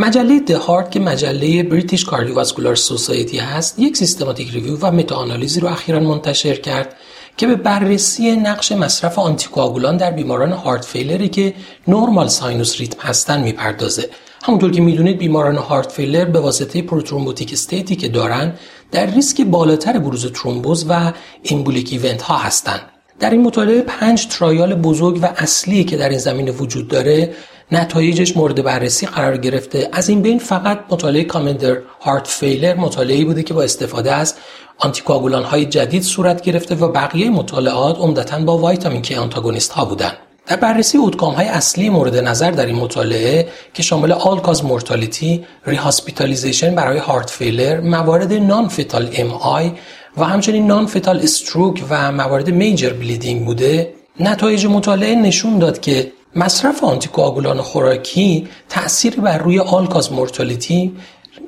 مجله 0.00 0.40
the 0.40 0.59
Heart 0.59 0.90
که 0.90 1.00
مجله 1.00 1.62
British 1.62 2.04
Cardiovascular 2.04 2.74
Society 2.74 3.38
هست 3.38 3.78
یک 3.78 3.96
systematic 3.96 4.50
review 4.52 4.76
و 4.76 4.90
متاآنالیزی 4.90 5.60
رو 5.60 5.68
اخیرا 5.68 6.00
منتشر 6.00 6.54
کرد 6.54 6.96
که 7.36 7.46
به 7.46 7.56
بررسی 7.56 8.36
نقش 8.36 8.72
مصرف 8.72 9.18
آنتی‌کواگولان 9.18 9.96
در 9.96 10.10
بیماران 10.10 10.52
heart 10.52 10.84
failure 10.84 11.23
ی 11.23 11.28
که 11.28 11.54
normal 11.88 12.28
sinus 12.28 12.80
rhythm 12.80 13.00
هستن 13.00 13.42
می‌پردازه 13.42 14.10
همونطور 14.42 14.70
که 14.70 14.80
می‌دونید 14.80 15.18
بیماران 15.18 15.56
heart 15.56 15.92
failure 15.92 16.24
به 16.24 16.40
واسطه 16.40 16.82
prothrombotic 16.82 17.52
state 17.52 17.89
ی 17.89 17.96
که 17.96 18.08
دارن 18.08 18.54
در 18.92 19.06
ریسک 19.06 19.40
بالاتر 19.40 19.98
بروز 19.98 20.32
ترومبوز 20.32 20.86
و 20.88 21.12
embolic 21.42 21.88
event 21.92 22.22
ها 22.22 22.36
هستند. 22.36 22.99
در 23.20 23.30
این 23.30 23.42
مطالعه 23.42 23.80
پنج 23.80 24.26
trial 24.26 24.74
بزرگ 24.74 25.18
و 25.22 25.26
اصلی 25.36 25.84
که 25.84 25.96
در 25.96 26.08
این 26.08 26.18
زمینه 26.18 26.50
وجود 26.50 26.88
داره 26.88 27.34
نتایجش 27.72 28.36
مورد 28.36 28.64
بررسی 28.64 29.06
قرار 29.06 29.36
گرفته. 29.36 29.88
از 29.92 30.08
این 30.08 30.22
بین 30.22 30.38
فقط 30.38 30.78
مطالعه 30.90 31.24
COMMANDER 31.24 31.76
Heart 32.00 32.26
Failure 32.26 32.74
مطالعه 32.74 33.24
بوده 33.24 33.42
که 33.42 33.54
با 33.54 33.62
استفاده 33.62 34.12
از 34.12 34.34
آنتی‌کواگولان 34.78 35.42
های 35.42 35.64
جدید 35.64 36.02
صورت 36.02 36.42
گرفته 36.42 36.74
و 36.74 36.88
بقیه 36.88 37.30
مطالعات 37.30 37.98
عمدتا 37.98 38.38
با 38.38 38.58
vitamin 38.58 39.02
K 39.02 39.14
antagonist 39.14 39.72
ها 39.72 39.84
بودند 39.84 40.16
در 40.46 40.56
بررسی 40.56 40.98
outcome 40.98 41.34
های 41.34 41.46
اصلی 41.46 41.90
مورد 41.90 42.16
نظر 42.16 42.50
در 42.50 42.66
این 42.66 42.76
مطالعه 42.76 43.48
که 43.74 43.82
شامل 43.82 44.12
all-cause 44.12 44.64
mortality، 44.64 45.44
rehospitalization 45.66 46.74
برای 46.74 46.98
heart 46.98 47.30
failure، 47.30 47.80
موارد 47.80 48.32
non-fatal 48.32 49.10
MI 49.12 49.72
و 50.16 50.24
همچنین 50.24 50.66
non-fatal 50.66 51.20
stroke 51.20 51.84
و 51.90 52.12
موارد 52.12 52.50
major 52.50 52.90
bleeding 52.90 53.44
بوده، 53.44 53.94
نتایج 54.20 54.66
مطالعه 54.66 55.14
نشون 55.14 55.58
داد 55.58 55.80
که 55.80 56.12
مصرف 56.36 56.84
آنتیکواگولان 56.84 57.60
خوراکی 57.60 58.48
تأثیری 58.68 59.20
بر 59.20 59.38
روی 59.38 59.58
all-cause 59.58 60.12
mortality 60.12 60.92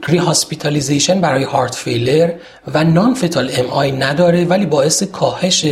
rehospitalization 0.09 1.21
برای 1.21 1.45
heart 1.45 1.75
failure 1.75 2.33
و 2.75 2.85
non-fatal 2.85 3.51
MI 3.57 3.93
نداره 3.93 4.45
ولی 4.45 4.67
باعث 4.67 5.03
کاهش 5.03 5.67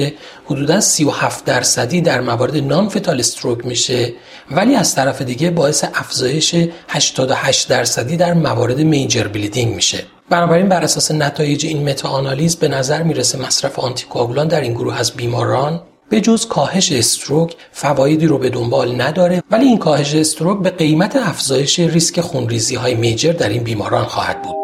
حدودا 0.44 0.80
37 0.80 1.44
درصدی 1.44 2.00
در 2.00 2.20
موارد 2.20 2.56
non-fatal 2.56 3.20
stroke 3.20 3.66
میشه. 3.66 4.12
ولی 4.50 4.75
از 4.75 4.94
طرف 4.94 5.22
دیگه 5.22 5.50
باعث 5.50 5.84
افزایش 5.94 6.54
88 6.88 7.69
درصدی 7.69 8.16
در 8.16 8.34
موارد 8.34 8.78
major 8.78 9.28
bleeding 9.28 9.74
میشه. 9.75 10.04
بنابراین 10.30 10.68
بر 10.68 10.84
اساس 10.84 11.10
نتایج 11.10 11.66
این 11.66 11.88
متا 11.88 12.08
آنالیز 12.08 12.56
به 12.56 12.68
نظر 12.68 13.02
می‌رسه 13.02 13.38
مصرف 13.38 13.78
آنتیکواگولان 13.78 14.48
در 14.48 14.60
این 14.60 14.72
گروه 14.72 14.98
از 14.98 15.12
بیماران 15.12 15.80
به 16.10 16.20
جز 16.20 16.46
کاهش 16.46 16.92
استروک 16.92 17.56
فوایدی 17.72 18.26
رو 18.26 18.38
به 18.38 18.50
دنبال 18.50 19.00
نداره 19.00 19.42
ولی 19.50 19.66
این 19.66 19.78
کاهش 19.78 20.14
استروک 20.14 20.62
به 20.62 20.70
قیمت 20.70 21.16
افزایش 21.16 21.78
ریسک 21.78 22.20
خونریزی 22.20 22.74
های 22.74 22.94
میجر 22.94 23.32
در 23.32 23.48
این 23.48 23.62
بیماران 23.62 24.04
خواهد 24.04 24.42
بود. 24.42 24.59